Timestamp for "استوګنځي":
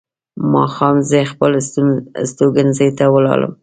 2.23-2.89